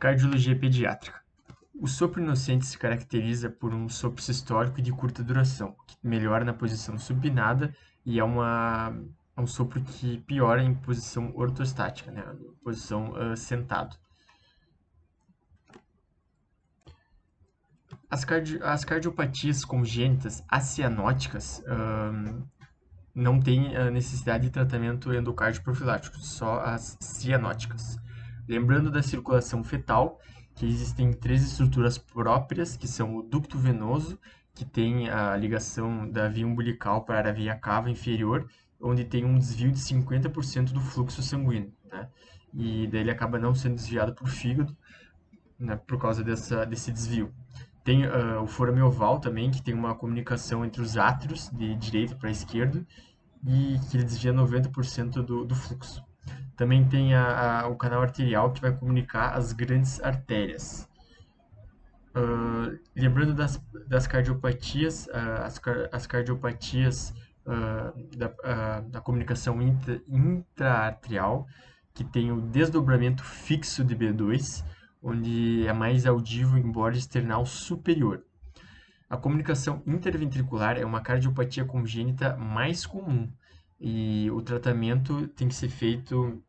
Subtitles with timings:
[0.00, 1.20] Cardiologia pediátrica.
[1.78, 6.54] O sopro inocente se caracteriza por um sopro sistólico de curta duração, que melhora na
[6.54, 8.98] posição supinada e é, uma,
[9.36, 12.24] é um sopro que piora em posição ortostática, né,
[12.64, 13.94] posição uh, sentado.
[18.10, 21.62] As, cardi as cardiopatias congênitas acianóticas
[23.14, 28.00] não têm necessidade de tratamento endocardio profilático, só as cianóticas.
[28.50, 30.18] Lembrando da circulação fetal,
[30.56, 34.18] que existem três estruturas próprias, que são o ducto venoso,
[34.52, 38.50] que tem a ligação da via umbilical para a via cava inferior,
[38.80, 42.08] onde tem um desvio de 50% do fluxo sanguíneo, né?
[42.52, 44.76] E daí ele acaba não sendo desviado para o fígado,
[45.56, 47.32] né, por causa dessa, desse desvio.
[47.84, 52.16] Tem uh, o forame oval também, que tem uma comunicação entre os átrios, de direita
[52.16, 52.84] para esquerda,
[53.46, 56.09] e que ele desvia 90% do, do fluxo.
[56.60, 60.86] Também tem a, a, o canal arterial que vai comunicar as grandes artérias.
[62.14, 63.58] Uh, lembrando das,
[63.88, 65.58] das cardiopatias, uh, as,
[65.90, 67.14] as cardiopatias
[67.46, 71.46] uh, da, da comunicação intra, intraarterial,
[71.94, 74.62] que tem o desdobramento fixo de B2,
[75.02, 78.22] onde é mais audível em borda external superior.
[79.08, 83.32] A comunicação interventricular é uma cardiopatia congênita mais comum
[83.80, 86.44] e o tratamento tem que ser feito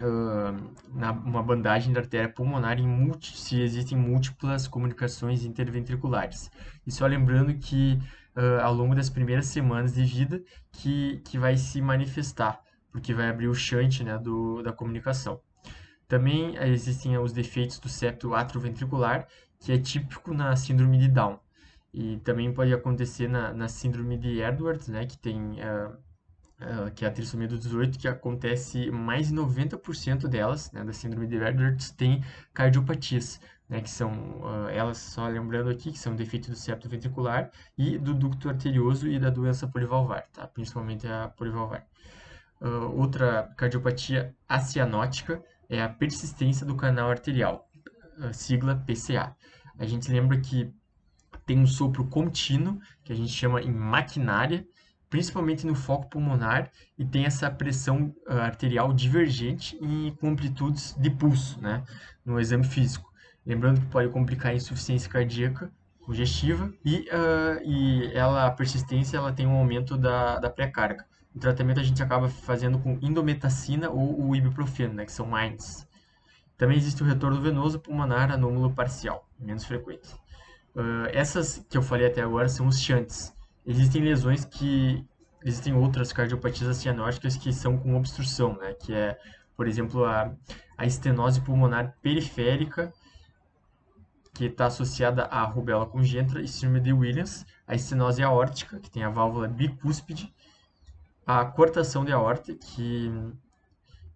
[0.00, 6.50] uh, na uma bandagem da artéria pulmonar em multi, se existem múltiplas comunicações interventriculares.
[6.86, 7.98] E só lembrando que
[8.36, 13.28] uh, ao longo das primeiras semanas de vida que, que vai se manifestar, porque vai
[13.28, 15.40] abrir o shunt né, do, da comunicação.
[16.08, 19.26] Também existem os defeitos do septo atroventricular,
[19.58, 21.38] que é típico na síndrome de Down.
[21.92, 25.96] E também pode acontecer na, na síndrome de Edwards, né, que tem uh,
[26.60, 30.92] uh, que é a trissomia do 18, que acontece mais de 90% delas, né, da
[30.92, 36.14] síndrome de Edwards, tem cardiopatias, né, que são uh, elas, só lembrando aqui, que são
[36.14, 40.46] defeitos do septo ventricular e do ducto arterioso e da doença polivalvar, tá?
[40.46, 41.86] principalmente a polivalvar.
[42.60, 47.68] Uh, outra cardiopatia acianótica é a persistência do canal arterial,
[48.32, 49.36] sigla PCA.
[49.78, 50.72] A gente lembra que
[51.44, 54.66] tem um sopro contínuo, que a gente chama em maquinária,
[55.08, 61.10] principalmente no foco pulmonar, e tem essa pressão uh, arterial divergente e com amplitudes de
[61.10, 61.82] pulso, né,
[62.24, 63.12] no exame físico.
[63.44, 65.70] Lembrando que pode complicar a insuficiência cardíaca
[66.04, 71.04] congestiva e, uh, e ela, a persistência ela tem um aumento da, da pré-carga.
[71.34, 75.86] O tratamento a gente acaba fazendo com indometacina ou o ibuprofeno, né, que são MINDS.
[76.56, 80.14] Também existe o retorno venoso pulmonar anômalo parcial, menos frequente.
[80.74, 83.35] Uh, essas que eu falei até agora são os shunts,
[83.66, 85.04] existem lesões que
[85.44, 88.74] existem outras cardiopatias cianóticas que são com obstrução, né?
[88.74, 89.18] Que é,
[89.56, 90.32] por exemplo, a,
[90.78, 92.92] a estenose pulmonar periférica,
[94.34, 99.02] que está associada à rubela congênita e síndrome de Williams, a estenose aórtica, que tem
[99.02, 100.32] a válvula bicúspide,
[101.26, 103.10] a cortação de aorta, que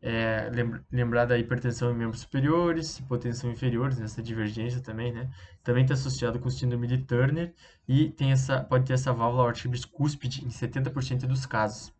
[0.00, 0.50] é,
[0.92, 5.28] lembrar da hipertensão em membros superiores, hipotensão inferiores, nessa divergência também, né?
[5.64, 7.52] Também está associado com síndrome de Turner
[7.86, 11.92] e tem essa, pode ter essa válvula aórtica cúspide em 70% dos casos.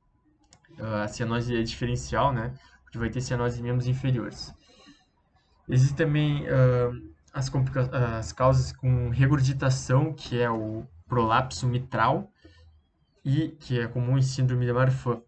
[0.79, 2.55] Uh, a cianose é diferencial, né?
[2.85, 4.55] Porque vai ter cianose em membros inferiores.
[5.69, 7.51] Existem também uh, as,
[7.93, 12.31] as causas com regurgitação, que é o prolapso mitral,
[13.25, 15.21] e que é comum em síndrome de Marfan.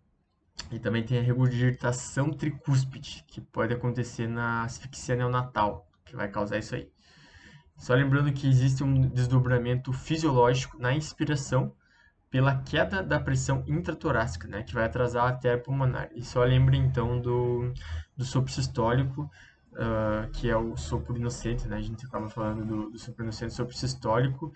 [0.70, 6.58] E também tem a regurgitação tricúspide, que pode acontecer na asfixia neonatal, que vai causar
[6.58, 6.88] isso aí.
[7.76, 11.74] Só lembrando que existe um desdobramento fisiológico na inspiração
[12.30, 16.08] pela queda da pressão intratorácica, né, que vai atrasar a artéria pulmonar.
[16.14, 17.72] E só lembre então do,
[18.16, 19.28] do sopro sistólico,
[19.72, 23.52] uh, que é o sopro inocente, né, a gente acaba falando do, do sopro inocente,
[23.52, 24.52] sopro sistólico,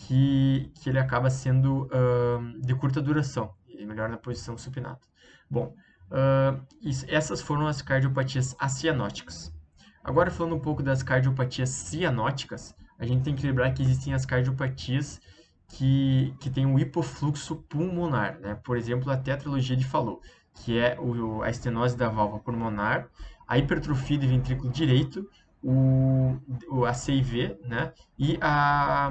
[0.00, 5.08] que, que ele acaba sendo uh, de curta duração, e melhor na posição supinata.
[5.54, 5.72] Bom,
[6.10, 6.60] uh,
[7.06, 9.54] essas foram as cardiopatias acianóticas.
[10.02, 14.26] Agora, falando um pouco das cardiopatias cianóticas, a gente tem que lembrar que existem as
[14.26, 15.20] cardiopatias
[15.68, 18.56] que, que têm um hipofluxo pulmonar, né?
[18.64, 20.20] Por exemplo, a tetralogia de Fallot,
[20.54, 23.08] que é o, a estenose da válvula pulmonar,
[23.46, 25.24] a hipertrofia do ventrículo direito,
[25.62, 26.36] o,
[26.68, 27.92] o ACIV, né?
[28.18, 29.06] E a,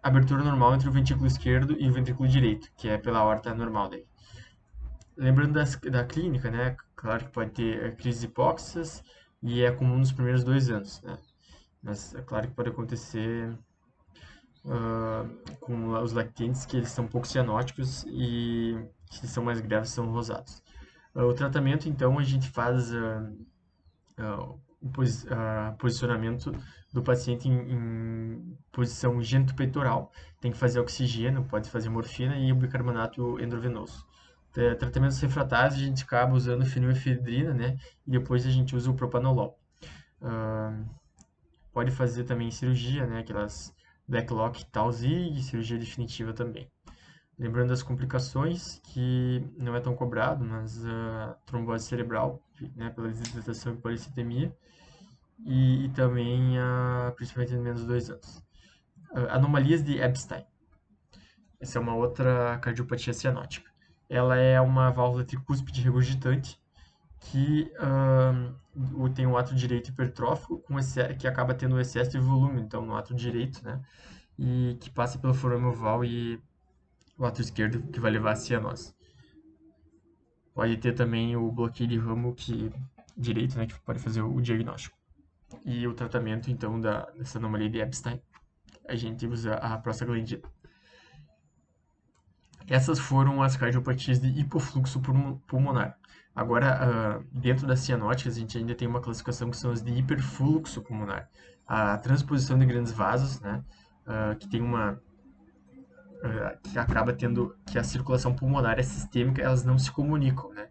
[0.00, 3.52] a abertura normal entre o ventrículo esquerdo e o ventrículo direito, que é pela horta
[3.52, 4.06] normal dele
[5.16, 6.76] lembrando das, da clínica, né?
[6.96, 9.02] Claro que pode ter eh, crise de hipóxias
[9.42, 11.18] e é comum nos primeiros dois anos, né?
[11.82, 13.56] Mas é claro que pode acontecer
[14.64, 18.74] uh, com os lactentes que eles são pouco cianóticos e
[19.10, 20.62] se são mais graves são rosados.
[21.14, 23.46] Uh, o tratamento, então, a gente faz uh,
[25.78, 26.52] posicionamento
[26.92, 30.10] do paciente em, em posição genitopeitoral.
[30.40, 34.06] Tem que fazer oxigênio, pode fazer morfina e bicarbonato endovenoso.
[34.54, 37.76] Tratamentos refratários, a gente acaba usando fenilefedrina, né?
[38.06, 39.58] E depois a gente usa o propanolol.
[40.22, 40.88] Uh,
[41.72, 43.18] pode fazer também cirurgia, né?
[43.18, 43.74] Aquelas
[44.06, 46.70] Blacklock Talzig, cirurgia definitiva também.
[47.36, 52.40] Lembrando das complicações, que não é tão cobrado, mas a trombose cerebral,
[52.76, 54.56] né, pela desidratação e policitemia,
[55.44, 58.38] e, e também, a, principalmente em menos de dois anos.
[59.10, 60.46] Uh, anomalias de Epstein.
[61.58, 63.73] Essa é uma outra cardiopatia cianótica.
[64.08, 66.60] Ela é uma válvula tricúspide regurgitante
[67.20, 67.70] que
[69.14, 70.76] tem o ato direito hipertrófico com
[71.18, 73.80] que acaba tendo excesso de volume, então no ato direito, né?
[74.38, 76.40] E que passa pelo forame oval e
[77.16, 78.94] o ato esquerdo que vai levar a cianose.
[80.52, 82.70] Pode ter também o bloqueio de ramo que
[83.16, 84.96] direito, né, que pode fazer o diagnóstico.
[85.64, 88.20] E o tratamento então da dessa anomalia de Epstein,
[88.88, 90.42] a gente usa a prostaglandina.
[92.68, 95.00] Essas foram as cardiopatias de hipofluxo
[95.46, 95.98] pulmonar.
[96.34, 99.92] Agora, uh, dentro das cianóticas, a gente ainda tem uma classificação que são as de
[99.92, 101.28] hiperfluxo pulmonar.
[101.66, 103.62] A transposição de grandes vasos, né,
[104.06, 109.64] uh, que tem uma uh, que acaba tendo que a circulação pulmonar é sistêmica, elas
[109.64, 110.68] não se comunicam, né?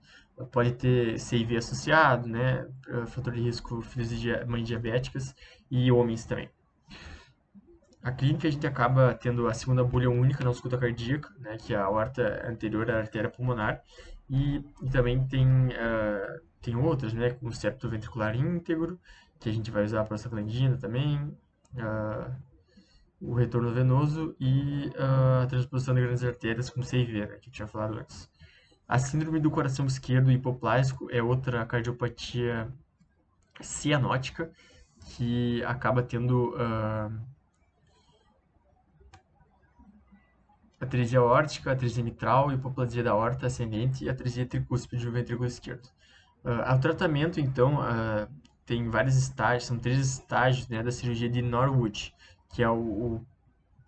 [0.51, 2.67] Pode ter CIV associado, né,
[3.05, 5.35] fator de risco filhos de mães diabéticas
[5.69, 6.49] e homens também.
[8.03, 11.73] A clínica a gente acaba tendo a segunda bolha única na ausculta cardíaca, né, que
[11.73, 13.81] é a aorta anterior à artéria pulmonar,
[14.29, 18.99] e, e também tem, uh, tem outras, né, como o septo ventricular íntegro,
[19.39, 21.17] que a gente vai usar a prostaglandina também,
[21.75, 22.35] uh,
[23.21, 27.53] o retorno venoso e uh, a transposição de grandes artérias com CIV, né, que eu
[27.53, 28.29] tinha falado antes.
[28.85, 32.67] A síndrome do coração esquerdo hipoplásico é outra cardiopatia
[33.61, 34.51] cianótica
[35.15, 36.53] que acaba tendo
[40.83, 45.87] atresia aórtica, atresia mitral, hipoplasia da aorta ascendente e atresia tricúspide do ventrículo esquerdo.
[46.43, 48.27] Uh, o tratamento, então, uh,
[48.65, 52.13] tem vários estágios, são três estágios né, da cirurgia de Norwood,
[52.49, 52.75] que é o,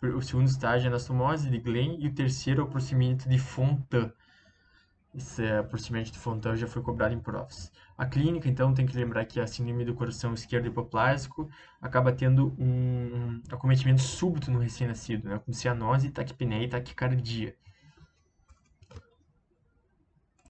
[0.01, 3.38] o, o segundo estágio é anastomose de Glenn e o terceiro é o procedimento de
[3.38, 4.12] Fontan.
[5.15, 7.71] Esse é, procedimento de Fontan já foi cobrado em provas.
[7.97, 11.50] A clínica, então, tem que lembrar que a síndrome do coração esquerdo hipoplásico
[11.81, 17.56] acaba tendo um acometimento súbito no recém-nascido, né, com cianose, taquipneia e taquicardia.